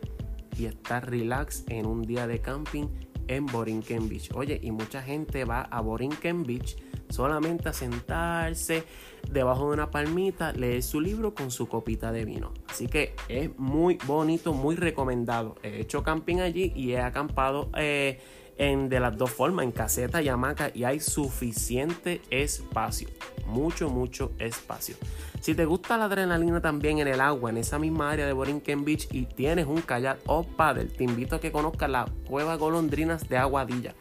y 0.56 0.66
estar 0.66 1.10
relax 1.10 1.64
en 1.68 1.88
un 1.88 2.04
día 2.04 2.28
de 2.28 2.42
camping 2.42 2.88
en 3.28 3.46
Borinquen 3.46 4.10
Beach. 4.10 4.32
Oye, 4.34 4.60
y 4.62 4.72
mucha 4.72 5.02
gente 5.02 5.46
va 5.46 5.62
a 5.62 5.82
Borinquen 5.82 6.44
Beach 6.44 6.78
solamente 7.10 7.70
a 7.70 7.74
sentarse 7.74 8.84
debajo 9.32 9.68
de 9.68 9.74
una 9.74 9.92
palmita, 9.92 10.52
leer 10.54 10.84
su 10.84 11.00
libro 11.02 11.34
con 11.34 11.52
su 11.52 11.68
copita 11.68 12.12
de 12.12 12.26
vino. 12.26 12.54
Así 12.68 12.88
que 12.88 13.16
es 13.28 13.58
muy 13.58 13.98
bonito, 14.06 14.54
muy 14.54 14.76
recomendado. 14.76 15.56
He 15.64 15.82
hecho 15.82 16.04
camping 16.04 16.38
allí 16.38 16.72
y 16.76 16.92
he 16.92 17.00
acampado 17.00 17.70
eh, 17.78 18.20
en, 18.58 18.90
de 18.90 19.00
las 19.00 19.18
dos 19.18 19.32
formas, 19.32 19.66
en 19.66 19.72
caseta 19.72 20.22
y 20.22 20.30
hamaca, 20.30 20.72
y 20.74 20.84
hay 20.84 21.00
suficiente 21.00 22.22
espacio. 22.30 23.10
Mucho, 23.46 23.90
mucho 23.90 24.32
espacio. 24.40 24.96
Si 25.40 25.56
te 25.56 25.66
gusta 25.66 25.98
la 25.98 26.06
adrenalina 26.06 26.62
también 26.62 27.00
en 27.00 27.08
el 27.08 27.22
agua, 27.22 27.50
en 27.50 27.58
esa 27.58 27.80
misma 27.80 28.12
área 28.12 28.26
de 28.26 28.34
Borinquen 28.34 28.84
Beach, 28.84 29.08
y 29.12 29.26
tienes 29.26 29.66
un 29.66 29.82
kayak 29.82 30.20
o 30.26 30.44
paddle, 30.44 30.86
te 30.86 31.04
invito 31.04 31.36
a 31.36 31.40
que 31.40 31.52
conozcas 31.52 31.90
la 31.90 32.06
cueva 32.28 32.56
golondrinas 32.56 33.30
de 33.30 33.38
Aguadilla. 33.38 33.94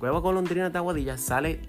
Cueva 0.00 0.20
Golondrina 0.20 0.70
de 0.70 0.78
Aguadilla 0.78 1.18
sale 1.18 1.60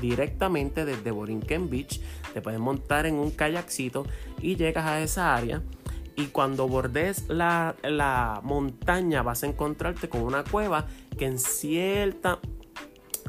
directamente 0.00 0.86
desde 0.86 1.10
Borinquen 1.10 1.68
Beach. 1.68 2.00
Te 2.32 2.40
puedes 2.40 2.58
montar 2.58 3.04
en 3.04 3.16
un 3.16 3.30
kayakcito 3.30 4.06
y 4.40 4.56
llegas 4.56 4.86
a 4.86 5.02
esa 5.02 5.34
área. 5.34 5.60
Y 6.16 6.28
cuando 6.28 6.66
bordes 6.66 7.28
la, 7.28 7.74
la 7.82 8.40
montaña 8.42 9.22
vas 9.22 9.42
a 9.42 9.48
encontrarte 9.48 10.08
con 10.08 10.22
una 10.22 10.44
cueva 10.44 10.86
que 11.14 11.26
en 11.26 11.38
cierta 11.38 12.38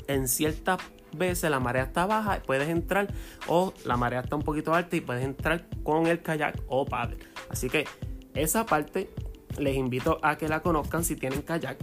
en 0.07 0.27
ciertas 0.27 0.79
veces 1.17 1.49
la 1.49 1.59
marea 1.59 1.83
está 1.83 2.05
baja, 2.05 2.41
puedes 2.45 2.69
entrar 2.69 3.07
o 3.47 3.73
la 3.85 3.97
marea 3.97 4.21
está 4.21 4.35
un 4.35 4.41
poquito 4.41 4.73
alta 4.73 4.95
y 4.95 5.01
puedes 5.01 5.23
entrar 5.23 5.67
con 5.83 6.07
el 6.07 6.21
kayak 6.21 6.61
o 6.67 6.85
paddle. 6.85 7.17
Así 7.49 7.69
que 7.69 7.85
esa 8.33 8.65
parte 8.65 9.09
les 9.57 9.75
invito 9.75 10.19
a 10.21 10.37
que 10.37 10.47
la 10.47 10.61
conozcan 10.61 11.03
si 11.03 11.15
tienen 11.15 11.41
kayak 11.41 11.77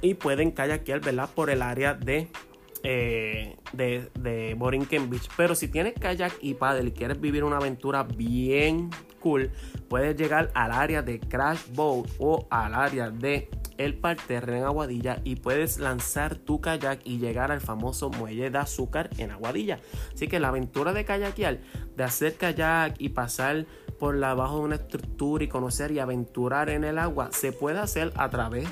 y 0.00 0.14
pueden 0.14 0.50
kayakear, 0.50 1.00
¿verdad? 1.00 1.30
Por 1.34 1.50
el 1.50 1.62
área 1.62 1.94
de, 1.94 2.28
eh, 2.82 3.56
de, 3.72 4.10
de 4.18 4.54
Borinquen 4.54 5.08
Beach. 5.08 5.28
Pero 5.36 5.54
si 5.54 5.68
tienes 5.68 5.94
kayak 5.94 6.34
y 6.40 6.54
paddle 6.54 6.88
y 6.88 6.92
quieres 6.92 7.20
vivir 7.20 7.44
una 7.44 7.56
aventura 7.56 8.02
bien 8.02 8.90
cool, 9.20 9.50
puedes 9.88 10.16
llegar 10.16 10.50
al 10.54 10.72
área 10.72 11.02
de 11.02 11.20
Crash 11.20 11.72
Boat 11.72 12.10
o 12.18 12.46
al 12.50 12.74
área 12.74 13.10
de 13.10 13.48
el 13.78 13.94
parterre 13.94 14.58
en 14.58 14.64
Aguadilla 14.64 15.20
y 15.24 15.36
puedes 15.36 15.78
lanzar 15.78 16.36
tu 16.36 16.60
kayak 16.60 17.00
y 17.04 17.18
llegar 17.18 17.50
al 17.50 17.60
famoso 17.60 18.10
muelle 18.10 18.50
de 18.50 18.58
azúcar 18.58 19.10
en 19.18 19.30
Aguadilla. 19.30 19.80
Así 20.12 20.28
que 20.28 20.40
la 20.40 20.48
aventura 20.48 20.92
de 20.92 21.04
kayakear, 21.04 21.60
de 21.96 22.04
hacer 22.04 22.34
kayak 22.36 22.96
y 22.98 23.10
pasar 23.10 23.66
por 23.98 24.22
abajo 24.22 24.58
de 24.58 24.64
una 24.64 24.74
estructura 24.76 25.44
y 25.44 25.48
conocer 25.48 25.92
y 25.92 25.98
aventurar 25.98 26.68
en 26.70 26.84
el 26.84 26.98
agua 26.98 27.30
se 27.32 27.52
puede 27.52 27.78
hacer 27.78 28.12
a 28.16 28.28
través 28.28 28.68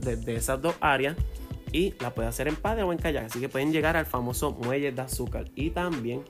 de, 0.00 0.36
esas 0.36 0.60
dos 0.60 0.74
áreas 0.80 1.16
y 1.72 1.94
la 2.00 2.14
puede 2.14 2.28
hacer 2.28 2.48
en 2.48 2.56
padre 2.56 2.82
o 2.82 2.92
en 2.92 2.98
kayak. 2.98 3.26
Así 3.26 3.40
que 3.40 3.48
pueden 3.48 3.72
llegar 3.72 3.96
al 3.96 4.06
famoso 4.06 4.52
muelle 4.52 4.92
de 4.92 5.02
azúcar 5.02 5.46
y 5.54 5.70
también 5.70 6.24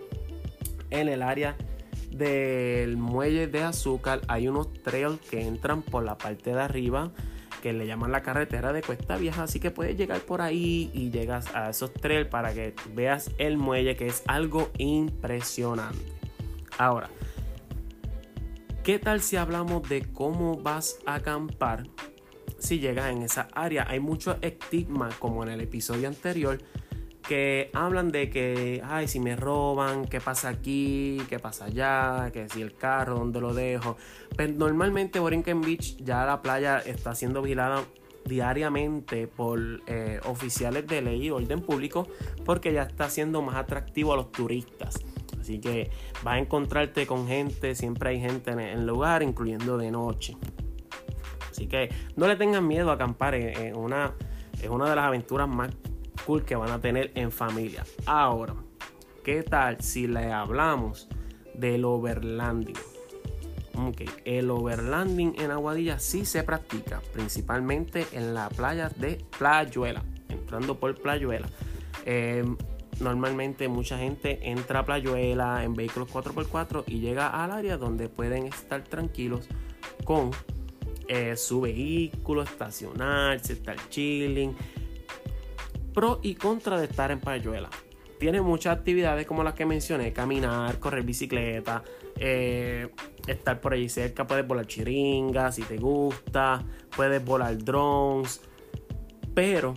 en 0.90 1.08
el 1.08 1.22
área 1.22 1.56
del 2.10 2.96
muelle 2.96 3.46
de 3.46 3.62
azúcar 3.62 4.20
hay 4.28 4.48
unos 4.48 4.72
trails 4.82 5.20
que 5.30 5.46
entran 5.46 5.82
por 5.82 6.02
la 6.04 6.16
parte 6.16 6.50
de 6.50 6.60
arriba 6.60 7.10
que 7.66 7.72
le 7.72 7.84
llaman 7.84 8.12
la 8.12 8.22
carretera 8.22 8.72
de 8.72 8.80
Cuesta 8.80 9.16
Vieja, 9.16 9.42
así 9.42 9.58
que 9.58 9.72
puedes 9.72 9.96
llegar 9.96 10.20
por 10.20 10.40
ahí 10.40 10.88
y 10.94 11.10
llegas 11.10 11.52
a 11.52 11.70
esos 11.70 11.92
trails 11.92 12.28
para 12.28 12.54
que 12.54 12.76
veas 12.94 13.32
el 13.38 13.56
muelle 13.56 13.96
que 13.96 14.06
es 14.06 14.22
algo 14.28 14.70
impresionante. 14.78 15.98
Ahora, 16.78 17.10
¿Qué 18.84 19.00
tal 19.00 19.20
si 19.20 19.34
hablamos 19.34 19.88
de 19.88 20.02
cómo 20.12 20.58
vas 20.62 21.00
a 21.06 21.14
acampar 21.16 21.88
si 22.60 22.78
llegas 22.78 23.10
en 23.10 23.22
esa 23.22 23.48
área? 23.52 23.84
Hay 23.88 23.98
mucho 23.98 24.38
estigma, 24.42 25.08
como 25.18 25.42
en 25.42 25.48
el 25.48 25.60
episodio 25.60 26.06
anterior, 26.06 26.60
que 27.26 27.70
hablan 27.74 28.10
de 28.10 28.30
que, 28.30 28.82
ay, 28.84 29.08
si 29.08 29.20
me 29.20 29.36
roban, 29.36 30.06
qué 30.06 30.20
pasa 30.20 30.48
aquí, 30.48 31.20
qué 31.28 31.38
pasa 31.38 31.66
allá, 31.66 32.30
que 32.32 32.48
si 32.48 32.62
el 32.62 32.74
carro, 32.74 33.18
dónde 33.18 33.40
lo 33.40 33.54
dejo. 33.54 33.96
Pero 34.36 34.50
pues, 34.50 34.54
normalmente 34.56 35.18
Borinquen 35.18 35.60
Beach 35.60 35.96
ya 35.98 36.24
la 36.24 36.42
playa 36.42 36.78
está 36.78 37.14
siendo 37.14 37.42
vigilada 37.42 37.82
diariamente 38.24 39.28
por 39.28 39.60
eh, 39.86 40.20
oficiales 40.24 40.86
de 40.86 41.00
ley 41.00 41.26
y 41.26 41.30
orden 41.30 41.60
público 41.60 42.08
porque 42.44 42.72
ya 42.72 42.82
está 42.82 43.08
siendo 43.08 43.40
más 43.40 43.56
atractivo 43.56 44.12
a 44.12 44.16
los 44.16 44.32
turistas. 44.32 45.04
Así 45.40 45.60
que 45.60 45.90
vas 46.24 46.34
a 46.34 46.38
encontrarte 46.38 47.06
con 47.06 47.28
gente, 47.28 47.74
siempre 47.76 48.10
hay 48.10 48.20
gente 48.20 48.50
en 48.50 48.58
el 48.58 48.86
lugar, 48.86 49.22
incluyendo 49.22 49.78
de 49.78 49.92
noche. 49.92 50.36
Así 51.50 51.68
que 51.68 51.88
no 52.16 52.26
le 52.26 52.36
tengan 52.36 52.66
miedo 52.66 52.90
a 52.90 52.94
acampar, 52.94 53.34
en 53.34 53.76
una, 53.76 54.12
es 54.60 54.68
una 54.68 54.90
de 54.90 54.96
las 54.96 55.04
aventuras 55.04 55.48
más 55.48 55.70
que 56.44 56.56
van 56.56 56.70
a 56.70 56.80
tener 56.80 57.12
en 57.14 57.30
familia. 57.30 57.84
Ahora, 58.04 58.54
¿qué 59.22 59.44
tal 59.44 59.80
si 59.80 60.08
le 60.08 60.32
hablamos 60.32 61.08
del 61.54 61.84
overlanding? 61.84 62.74
Okay. 63.88 64.08
El 64.24 64.50
overlanding 64.50 65.34
en 65.38 65.50
Aguadilla 65.52 65.98
sí 66.00 66.24
se 66.24 66.42
practica, 66.42 67.00
principalmente 67.12 68.06
en 68.12 68.34
la 68.34 68.48
playa 68.48 68.90
de 68.96 69.24
Playuela, 69.38 70.02
entrando 70.28 70.80
por 70.80 71.00
Playuela. 71.00 71.48
Eh, 72.04 72.44
normalmente 72.98 73.68
mucha 73.68 73.96
gente 73.96 74.50
entra 74.50 74.80
a 74.80 74.84
Playuela 74.84 75.62
en 75.62 75.74
vehículos 75.74 76.10
4x4 76.12 76.84
y 76.88 77.00
llega 77.00 77.28
al 77.28 77.52
área 77.52 77.76
donde 77.76 78.08
pueden 78.08 78.46
estar 78.46 78.82
tranquilos 78.82 79.46
con 80.04 80.30
eh, 81.06 81.36
su 81.36 81.60
vehículo, 81.60 82.42
estacionarse, 82.42 83.52
estar 83.52 83.76
chilling. 83.90 84.56
Pro 85.96 86.20
y 86.22 86.34
contra 86.34 86.78
de 86.78 86.84
estar 86.84 87.10
en 87.10 87.20
Playuela. 87.20 87.70
Tiene 88.20 88.42
muchas 88.42 88.76
actividades 88.76 89.26
como 89.26 89.42
las 89.42 89.54
que 89.54 89.64
mencioné, 89.64 90.12
caminar, 90.12 90.78
correr 90.78 91.04
bicicleta, 91.04 91.82
eh, 92.18 92.90
estar 93.26 93.62
por 93.62 93.72
allí 93.72 93.88
cerca, 93.88 94.26
puedes 94.26 94.46
volar 94.46 94.66
chiringas 94.66 95.54
si 95.54 95.62
te 95.62 95.78
gusta, 95.78 96.62
puedes 96.94 97.24
volar 97.24 97.56
drones, 97.56 98.42
pero 99.34 99.72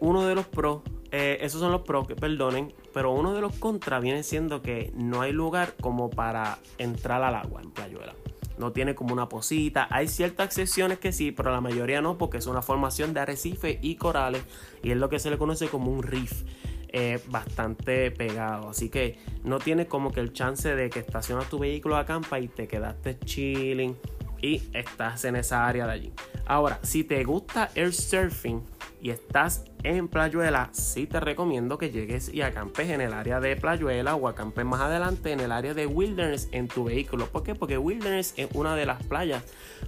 uno 0.00 0.26
de 0.26 0.34
los 0.34 0.46
pros 0.46 0.80
eh, 1.10 1.38
esos 1.42 1.60
son 1.60 1.72
los 1.72 1.82
pros, 1.82 2.08
que 2.08 2.16
perdonen, 2.16 2.72
pero 2.94 3.12
uno 3.12 3.34
de 3.34 3.42
los 3.42 3.54
contras 3.58 4.02
viene 4.02 4.22
siendo 4.22 4.62
que 4.62 4.92
no 4.94 5.20
hay 5.20 5.32
lugar 5.32 5.74
como 5.78 6.08
para 6.08 6.58
entrar 6.78 7.22
al 7.22 7.34
agua 7.34 7.60
en 7.62 7.70
Playuela. 7.70 8.14
No 8.58 8.72
tiene 8.72 8.94
como 8.94 9.12
una 9.12 9.28
posita. 9.28 9.86
Hay 9.90 10.08
ciertas 10.08 10.46
excepciones 10.46 10.98
que 10.98 11.12
sí, 11.12 11.32
pero 11.32 11.50
la 11.50 11.60
mayoría 11.60 12.00
no, 12.00 12.18
porque 12.18 12.38
es 12.38 12.46
una 12.46 12.62
formación 12.62 13.14
de 13.14 13.20
arrecife 13.20 13.78
y 13.82 13.96
corales 13.96 14.42
y 14.82 14.90
es 14.90 14.96
lo 14.96 15.08
que 15.08 15.18
se 15.18 15.30
le 15.30 15.38
conoce 15.38 15.68
como 15.68 15.90
un 15.90 16.02
reef. 16.02 16.44
Eh, 16.88 17.20
bastante 17.28 18.10
pegado. 18.10 18.70
Así 18.70 18.88
que 18.88 19.18
no 19.44 19.58
tienes 19.58 19.86
como 19.86 20.12
que 20.12 20.20
el 20.20 20.32
chance 20.32 20.74
de 20.74 20.88
que 20.88 21.00
estacionas 21.00 21.50
tu 21.50 21.58
vehículo 21.58 21.96
a 21.96 22.06
campa 22.06 22.40
y 22.40 22.48
te 22.48 22.68
quedaste 22.68 23.18
chilling 23.18 23.96
y 24.40 24.62
estás 24.72 25.24
en 25.24 25.36
esa 25.36 25.66
área 25.66 25.86
de 25.86 25.92
allí. 25.92 26.12
Ahora, 26.46 26.78
si 26.82 27.04
te 27.04 27.22
gusta 27.24 27.70
el 27.74 27.92
surfing 27.92 28.62
y 29.06 29.10
estás 29.10 29.64
en 29.84 30.08
Playuela, 30.08 30.68
sí 30.72 31.06
te 31.06 31.20
recomiendo 31.20 31.78
que 31.78 31.92
llegues 31.92 32.28
y 32.28 32.42
acampes 32.42 32.90
en 32.90 33.00
el 33.00 33.12
área 33.12 33.38
de 33.38 33.54
Playuela 33.54 34.16
o 34.16 34.26
acampes 34.26 34.64
más 34.64 34.80
adelante 34.80 35.30
en 35.30 35.38
el 35.38 35.52
área 35.52 35.74
de 35.74 35.86
Wilderness 35.86 36.48
en 36.50 36.66
tu 36.66 36.82
vehículo. 36.82 37.26
¿Por 37.26 37.44
qué? 37.44 37.54
Porque 37.54 37.78
Wilderness 37.78 38.34
es 38.36 38.48
una 38.52 38.74
de 38.74 38.84
las 38.84 39.00
playas 39.04 39.44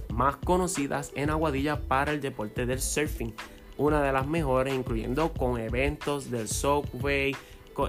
más 0.07 0.37
conocidas 0.37 1.11
en 1.15 1.31
Aguadilla 1.31 1.81
para 1.81 2.13
el 2.13 2.21
deporte 2.21 2.65
del 2.65 2.79
surfing. 2.79 3.33
Una 3.75 4.01
de 4.01 4.13
las 4.13 4.25
mejores, 4.25 4.73
incluyendo 4.73 5.33
con 5.33 5.59
eventos 5.59 6.31
del 6.31 6.47
Subway, 6.47 7.35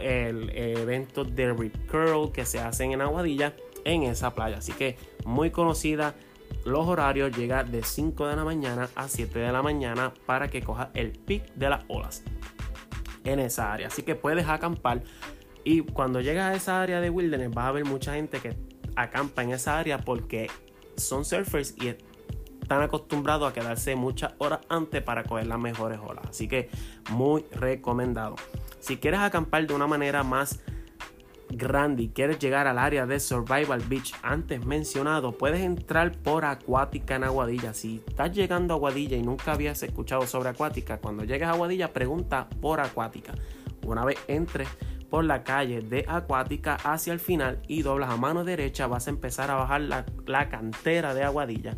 el 0.02 0.50
evento 0.50 1.22
de 1.22 1.52
Rip 1.52 1.76
Curl 1.88 2.32
que 2.32 2.44
se 2.44 2.58
hacen 2.58 2.90
en 2.90 3.02
Aguadilla 3.02 3.54
en 3.84 4.02
esa 4.02 4.34
playa. 4.34 4.58
Así 4.58 4.72
que 4.72 4.96
muy 5.24 5.52
conocida 5.52 6.12
los 6.64 6.86
horarios 6.86 7.36
llegan 7.36 7.70
de 7.70 7.82
5 7.82 8.26
de 8.26 8.36
la 8.36 8.44
mañana 8.44 8.88
a 8.94 9.08
7 9.08 9.38
de 9.38 9.52
la 9.52 9.62
mañana 9.62 10.12
para 10.26 10.48
que 10.48 10.62
coja 10.62 10.90
el 10.94 11.12
pic 11.12 11.52
de 11.54 11.70
las 11.70 11.84
olas 11.88 12.22
en 13.24 13.38
esa 13.38 13.72
área. 13.72 13.88
Así 13.88 14.02
que 14.02 14.14
puedes 14.14 14.48
acampar 14.48 15.02
y 15.64 15.80
cuando 15.80 16.20
llegas 16.20 16.52
a 16.52 16.54
esa 16.54 16.82
área 16.82 17.00
de 17.00 17.10
wilderness 17.10 17.50
vas 17.50 17.66
a 17.66 17.72
ver 17.72 17.84
mucha 17.84 18.14
gente 18.14 18.40
que 18.40 18.56
acampa 18.96 19.42
en 19.42 19.52
esa 19.52 19.78
área 19.78 19.98
porque 19.98 20.50
son 20.96 21.24
surfers 21.24 21.74
y 21.80 21.88
están 22.60 22.82
acostumbrados 22.82 23.50
a 23.50 23.52
quedarse 23.52 23.96
muchas 23.96 24.34
horas 24.38 24.60
antes 24.68 25.02
para 25.02 25.24
coger 25.24 25.46
las 25.46 25.58
mejores 25.58 25.98
olas. 25.98 26.24
Así 26.28 26.48
que 26.48 26.70
muy 27.10 27.44
recomendado. 27.52 28.36
Si 28.78 28.96
quieres 28.96 29.20
acampar 29.20 29.66
de 29.66 29.74
una 29.74 29.86
manera 29.86 30.22
más 30.22 30.60
grande 31.50 32.10
quieres 32.12 32.38
llegar 32.38 32.66
al 32.66 32.78
área 32.78 33.06
de 33.06 33.20
Survival 33.20 33.82
Beach 33.88 34.14
antes 34.22 34.64
mencionado, 34.64 35.32
puedes 35.32 35.60
entrar 35.60 36.12
por 36.12 36.44
Acuática 36.44 37.16
en 37.16 37.24
Aguadilla. 37.24 37.74
Si 37.74 38.02
estás 38.06 38.32
llegando 38.32 38.74
a 38.74 38.76
Aguadilla 38.76 39.16
y 39.16 39.22
nunca 39.22 39.52
habías 39.52 39.82
escuchado 39.82 40.26
sobre 40.26 40.50
Acuática, 40.50 40.98
cuando 40.98 41.24
llegues 41.24 41.48
a 41.48 41.52
Aguadilla 41.52 41.92
pregunta 41.92 42.48
por 42.60 42.80
Acuática. 42.80 43.34
Una 43.84 44.04
vez 44.04 44.18
entres 44.28 44.68
por 45.08 45.24
la 45.24 45.42
calle 45.42 45.80
de 45.80 46.04
Acuática 46.06 46.76
hacia 46.76 47.12
el 47.12 47.20
final 47.20 47.60
y 47.66 47.82
doblas 47.82 48.10
a 48.10 48.16
mano 48.16 48.44
derecha, 48.44 48.86
vas 48.86 49.06
a 49.06 49.10
empezar 49.10 49.50
a 49.50 49.56
bajar 49.56 49.80
la, 49.80 50.06
la 50.26 50.48
cantera 50.48 51.14
de 51.14 51.24
Aguadilla. 51.24 51.76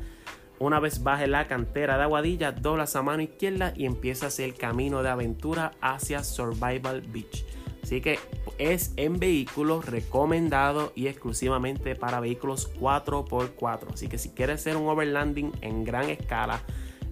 Una 0.58 0.78
vez 0.78 1.02
bajes 1.02 1.28
la 1.28 1.48
cantera 1.48 1.96
de 1.96 2.04
Aguadilla, 2.04 2.52
doblas 2.52 2.94
a 2.94 3.02
mano 3.02 3.22
izquierda 3.22 3.72
y 3.74 3.86
empiezas 3.86 4.38
el 4.38 4.54
camino 4.54 5.02
de 5.02 5.08
aventura 5.08 5.72
hacia 5.80 6.22
Survival 6.22 7.00
Beach. 7.00 7.44
Así 7.82 8.00
que 8.00 8.18
es 8.62 8.92
en 8.97 9.19
vehículos 9.19 9.87
recomendado 9.87 10.92
y 10.95 11.09
exclusivamente 11.09 11.97
para 11.97 12.21
vehículos 12.21 12.73
4x4. 12.78 13.95
Así 13.95 14.07
que 14.07 14.19
si 14.19 14.31
quieres 14.31 14.61
hacer 14.61 14.76
un 14.76 14.88
overlanding 14.88 15.50
en 15.62 15.83
gran 15.85 16.09
escala, 16.09 16.62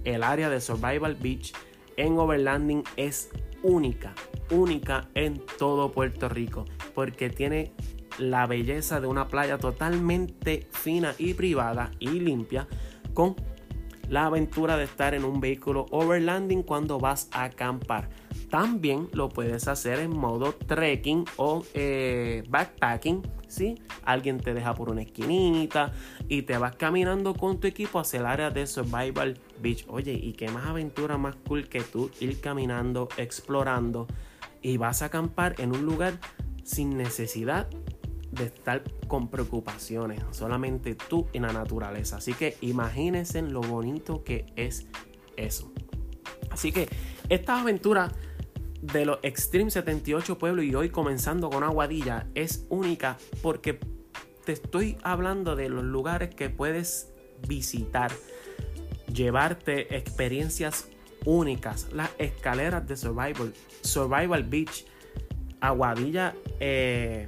el 0.05 0.23
área 0.23 0.49
de 0.49 0.61
Survival 0.61 1.17
Beach 1.17 1.53
en 1.97 2.19
overlanding 2.19 2.85
es 2.97 3.31
única, 3.63 4.15
única 4.51 5.09
en 5.15 5.43
todo 5.59 5.91
Puerto 5.91 6.29
Rico, 6.29 6.67
porque 6.95 7.31
tiene 7.31 7.73
la 8.19 8.47
belleza 8.47 9.01
de 9.01 9.09
una 9.09 9.27
playa 9.27 9.59
totalmente 9.59 10.69
fina 10.71 11.15
y 11.19 11.35
privada 11.35 11.91
y 11.99 12.09
limpia 12.21 12.69
con 13.13 13.35
la 14.09 14.27
aventura 14.27 14.77
de 14.77 14.85
estar 14.85 15.15
en 15.15 15.25
un 15.25 15.41
vehículo 15.41 15.87
overlanding 15.91 16.63
cuando 16.63 16.99
vas 16.99 17.29
a 17.33 17.45
acampar. 17.45 18.09
También 18.51 19.09
lo 19.13 19.29
puedes 19.29 19.69
hacer 19.69 20.01
en 20.01 20.11
modo 20.11 20.53
trekking 20.53 21.25
o 21.37 21.65
eh, 21.73 22.43
backpacking. 22.49 23.23
Si 23.47 23.77
alguien 24.05 24.39
te 24.39 24.55
deja 24.55 24.75
por 24.75 24.91
una 24.91 25.03
esquinita 25.03 25.93
y 26.29 26.43
te 26.43 26.59
vas 26.59 26.75
caminando 26.75 27.35
con 27.35 27.61
tu 27.61 27.69
equipo 27.69 28.01
hacia 28.01 28.21
el 28.21 28.27
área 28.27 28.51
de 28.51 28.67
Survival 28.67 29.39
Beach. 29.61 29.87
Oye, 29.89 30.13
y 30.13 30.33
qué 30.33 30.49
más 30.51 30.67
aventura 30.67 31.17
más 31.17 31.37
cool 31.47 31.69
que 31.69 31.81
tú 31.81 32.11
ir 32.19 32.41
caminando, 32.41 33.09
explorando 33.17 34.09
y 34.63 34.77
vas 34.77 35.03
a 35.03 35.07
acampar 35.07 35.55
en 35.59 35.75
un 35.75 35.87
lugar 35.87 36.19
sin 36.65 36.97
necesidad 36.97 37.69
de 38.33 38.45
estar 38.45 38.83
con 39.07 39.29
preocupaciones, 39.29 40.23
solamente 40.33 40.97
tú 40.97 41.29
y 41.33 41.39
la 41.39 41.53
naturaleza. 41.53 42.17
Así 42.17 42.33
que 42.35 42.57
imagínense 42.61 43.43
lo 43.43 43.61
bonito 43.61 44.25
que 44.25 44.47
es 44.57 44.87
eso. 45.37 45.73
Así 46.51 46.73
que 46.73 46.89
esta 47.29 47.61
aventura 47.61 48.11
de 48.83 49.05
los 49.05 49.19
Extreme 49.23 49.71
78 49.71 50.39
pueblos 50.39 50.65
y 50.65 50.75
hoy 50.75 50.91
comenzando 50.91 51.51
con 51.51 51.63
Aguadilla 51.63 52.27
es 52.35 52.67
única 52.71 53.19
porque 53.43 53.79
te 54.45 54.53
estoy 54.53 54.97
hablando 55.03 55.57
de 55.57 55.69
los 55.69 55.85
lugares 55.85 56.35
que 56.35 56.49
puedes 56.49 57.13
visitar, 57.47 58.11
llevarte 59.13 59.97
experiencias 59.97 60.89
únicas, 61.25 61.89
las 61.93 62.11
escaleras 62.19 62.87
de 62.87 62.97
Survival, 62.97 63.53
Survival 63.83 64.45
Beach, 64.45 64.87
Aguadilla 65.61 66.35
eh, 66.59 67.27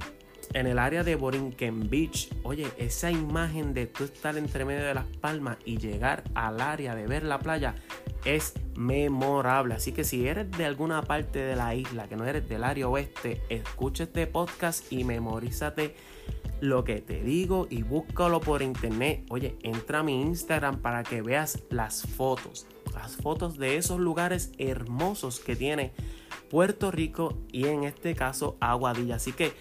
en 0.53 0.67
el 0.67 0.79
área 0.79 1.03
de 1.03 1.15
Borinquen 1.15 1.89
Beach. 1.89 2.29
Oye, 2.43 2.67
esa 2.77 3.11
imagen 3.11 3.73
de 3.73 3.87
tú 3.87 4.03
estar 4.05 4.37
entre 4.37 4.65
medio 4.65 4.83
de 4.83 4.93
las 4.93 5.05
palmas 5.05 5.57
y 5.65 5.77
llegar 5.77 6.23
al 6.33 6.61
área 6.61 6.95
de 6.95 7.07
ver 7.07 7.23
la 7.23 7.39
playa 7.39 7.75
es 8.25 8.53
memorable. 8.75 9.75
Así 9.75 9.91
que 9.91 10.03
si 10.03 10.27
eres 10.27 10.49
de 10.51 10.65
alguna 10.65 11.01
parte 11.01 11.39
de 11.39 11.55
la 11.55 11.75
isla, 11.75 12.07
que 12.07 12.15
no 12.15 12.25
eres 12.25 12.47
del 12.47 12.63
área 12.63 12.87
oeste, 12.87 13.41
escucha 13.49 14.03
este 14.03 14.27
podcast 14.27 14.91
y 14.91 15.03
memorízate 15.03 15.95
lo 16.61 16.83
que 16.85 17.01
te 17.01 17.21
digo 17.21 17.67
y 17.69 17.83
búscalo 17.83 18.39
por 18.39 18.61
internet. 18.61 19.25
Oye, 19.29 19.57
entra 19.63 19.99
a 19.99 20.03
mi 20.03 20.21
Instagram 20.21 20.79
para 20.79 21.03
que 21.03 21.21
veas 21.21 21.59
las 21.69 22.03
fotos. 22.03 22.67
Las 22.93 23.17
fotos 23.17 23.57
de 23.57 23.77
esos 23.77 23.99
lugares 23.99 24.51
hermosos 24.57 25.39
que 25.39 25.55
tiene 25.55 25.91
Puerto 26.49 26.91
Rico 26.91 27.37
y 27.51 27.65
en 27.65 27.83
este 27.83 28.15
caso 28.15 28.55
Aguadilla. 28.59 29.15
Así 29.15 29.33
que 29.33 29.51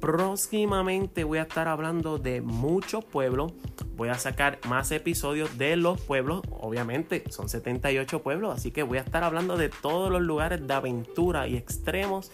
próximamente 0.00 1.24
voy 1.24 1.38
a 1.38 1.42
estar 1.42 1.68
hablando 1.68 2.18
de 2.18 2.40
muchos 2.40 3.04
pueblos. 3.04 3.52
Voy 3.96 4.10
a 4.10 4.14
sacar 4.14 4.58
más 4.68 4.90
episodios 4.92 5.56
de 5.56 5.76
los 5.76 6.00
pueblos. 6.00 6.42
Obviamente 6.50 7.24
son 7.30 7.48
78 7.48 8.22
pueblos, 8.22 8.54
así 8.54 8.70
que 8.70 8.82
voy 8.82 8.98
a 8.98 9.00
estar 9.00 9.24
hablando 9.24 9.56
de 9.56 9.70
todos 9.70 10.10
los 10.12 10.20
lugares 10.22 10.66
de 10.66 10.74
aventura 10.74 11.48
y 11.48 11.56
extremos 11.56 12.30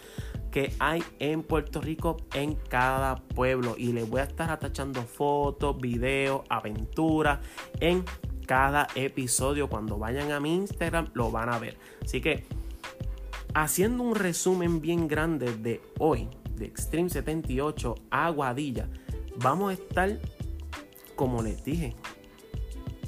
que 0.51 0.73
hay 0.79 1.03
en 1.19 1.43
Puerto 1.43 1.81
Rico 1.81 2.19
en 2.35 2.55
cada 2.55 3.17
pueblo. 3.17 3.75
Y 3.79 3.93
les 3.93 4.09
voy 4.09 4.21
a 4.21 4.25
estar 4.25 4.51
atachando 4.51 5.03
fotos, 5.03 5.81
videos, 5.81 6.43
aventuras 6.49 7.41
en 7.81 8.05
cada 8.47 8.87
episodio. 8.95 9.69
Cuando 9.69 9.99
vayan 9.99 10.31
a 10.31 10.41
mi 10.41 10.55
Instagram 10.55 11.11
lo 11.15 11.31
van 11.31 11.49
a 11.49 11.59
ver. 11.59 11.77
Así 12.05 12.21
que 12.21 12.45
haciendo 13.55 14.03
un 14.03 14.15
resumen 14.15 14.81
bien 14.81 15.09
grande 15.09 15.57
de 15.57 15.81
hoy 15.99 16.29
de 16.57 16.67
Extreme 16.67 17.09
78 17.09 17.95
Aguadilla, 18.11 18.89
vamos 19.37 19.71
a 19.71 19.75
estar, 19.75 20.19
como 21.23 21.41
les 21.41 21.63
dije, 21.63 21.95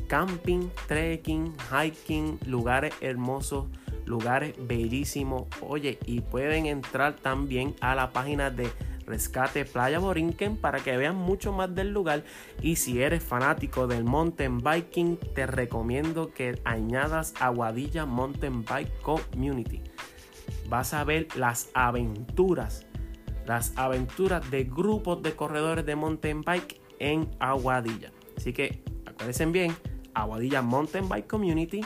camping, 0.07 0.69
trekking, 0.87 1.53
hiking, 1.73 2.39
lugares 2.47 2.95
hermosos, 3.01 3.67
lugares 4.07 4.55
bellísimos. 4.57 5.49
Oye, 5.61 5.99
y 6.07 6.21
pueden 6.21 6.67
entrar 6.67 7.17
también 7.17 7.75
a 7.81 7.97
la 7.97 8.13
página 8.13 8.51
de 8.51 8.71
Rescate 9.05 9.65
Playa 9.65 9.99
Borinquen 9.99 10.57
para 10.57 10.79
que 10.79 10.97
vean 10.97 11.17
mucho 11.17 11.53
más 11.53 11.75
del 11.75 11.93
lugar. 11.93 12.23
Y 12.63 12.77
si 12.77 13.03
eres 13.03 13.25
fanático 13.25 13.89
del 13.89 14.05
mountain 14.05 14.59
biking, 14.59 15.19
te 15.35 15.49
recomiendo 15.49 16.33
que 16.33 16.61
añadas 16.63 17.35
Aguadilla 17.41 18.07
Mountain 18.07 18.65
Bike 18.65 18.97
Community. 19.03 19.83
Vas 20.69 20.95
a 20.95 21.03
ver 21.03 21.27
las 21.35 21.69
aventuras 21.75 22.87
las 23.47 23.77
aventuras 23.77 24.51
de 24.51 24.65
grupos 24.65 25.23
de 25.23 25.37
corredores 25.37 25.85
de 25.85 25.97
mountain 25.97 26.41
bike 26.41 26.81
en 27.05 27.29
Aguadilla. 27.39 28.11
Así 28.37 28.55
que 28.55 28.83
acuérdense 29.07 29.45
bien, 29.47 29.77
Aguadilla 30.15 30.63
Mountain 30.63 31.07
Bike 31.07 31.27
Community, 31.27 31.83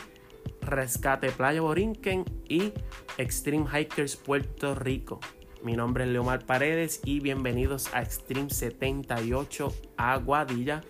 Rescate 0.63 1.33
Playa 1.33 1.61
Borinquen 1.61 2.25
y 2.49 2.73
Extreme 3.17 3.67
Hikers 3.67 4.17
Puerto 4.17 4.77
Rico. 4.77 5.19
Mi 5.65 5.75
nombre 5.75 6.05
es 6.05 6.11
Leomar 6.11 6.47
Paredes 6.47 7.01
y 7.05 7.19
bienvenidos 7.19 7.93
a 7.93 8.01
Extreme 8.01 8.49
78 8.49 9.75
Aguadilla. 9.97 10.83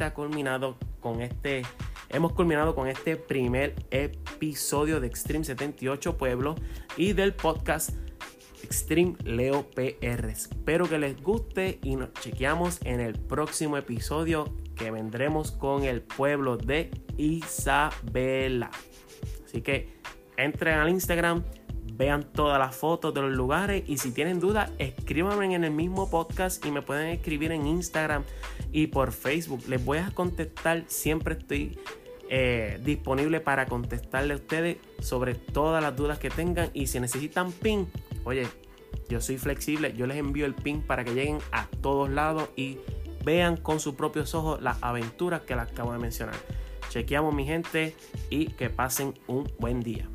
Ha 0.00 0.14
culminado 0.14 0.76
con 0.98 1.22
este 1.22 1.62
hemos 2.08 2.32
culminado 2.32 2.74
con 2.74 2.88
este 2.88 3.14
primer 3.14 3.76
episodio 3.92 4.98
de 4.98 5.06
Extreme 5.06 5.44
78 5.44 6.18
Pueblo 6.18 6.56
y 6.96 7.12
del 7.12 7.34
podcast 7.34 7.90
Extreme 8.70 9.16
Leo 9.24 9.68
PR. 9.68 10.30
Espero 10.30 10.88
que 10.88 10.96
les 10.96 11.20
guste 11.20 11.80
y 11.82 11.96
nos 11.96 12.12
chequeamos 12.12 12.78
en 12.84 13.00
el 13.00 13.18
próximo 13.18 13.76
episodio 13.76 14.54
que 14.76 14.92
vendremos 14.92 15.50
con 15.50 15.82
el 15.82 16.02
pueblo 16.02 16.56
de 16.56 16.92
Isabela. 17.16 18.70
Así 19.44 19.62
que 19.62 19.98
entren 20.36 20.78
al 20.78 20.88
Instagram, 20.88 21.42
vean 21.94 22.32
todas 22.32 22.60
las 22.60 22.76
fotos 22.76 23.12
de 23.12 23.22
los 23.22 23.32
lugares 23.32 23.82
y 23.88 23.98
si 23.98 24.12
tienen 24.12 24.38
dudas, 24.38 24.70
escríbanme 24.78 25.52
en 25.52 25.64
el 25.64 25.72
mismo 25.72 26.08
podcast 26.08 26.64
y 26.64 26.70
me 26.70 26.80
pueden 26.80 27.08
escribir 27.08 27.50
en 27.50 27.66
Instagram 27.66 28.22
y 28.70 28.86
por 28.86 29.10
Facebook. 29.10 29.64
Les 29.66 29.84
voy 29.84 29.98
a 29.98 30.12
contestar, 30.12 30.84
siempre 30.86 31.34
estoy 31.34 31.76
eh, 32.28 32.78
disponible 32.84 33.40
para 33.40 33.66
contestarle 33.66 34.34
a 34.34 34.36
ustedes 34.36 34.76
sobre 35.00 35.34
todas 35.34 35.82
las 35.82 35.96
dudas 35.96 36.20
que 36.20 36.30
tengan 36.30 36.70
y 36.72 36.86
si 36.86 37.00
necesitan 37.00 37.50
pin, 37.50 37.88
oye, 38.24 38.46
yo 39.08 39.20
soy 39.20 39.38
flexible, 39.38 39.92
yo 39.96 40.06
les 40.06 40.16
envío 40.16 40.46
el 40.46 40.54
pin 40.54 40.82
para 40.82 41.04
que 41.04 41.14
lleguen 41.14 41.38
a 41.52 41.66
todos 41.80 42.10
lados 42.10 42.48
y 42.56 42.78
vean 43.24 43.56
con 43.56 43.80
sus 43.80 43.94
propios 43.94 44.34
ojos 44.34 44.62
las 44.62 44.82
aventuras 44.82 45.42
que 45.42 45.54
les 45.54 45.64
acabo 45.64 45.92
de 45.92 45.98
mencionar. 45.98 46.36
Chequeamos 46.90 47.34
mi 47.34 47.44
gente 47.44 47.94
y 48.30 48.46
que 48.46 48.70
pasen 48.70 49.14
un 49.26 49.50
buen 49.58 49.80
día. 49.80 50.08